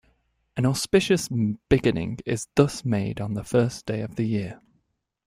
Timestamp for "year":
4.25-4.59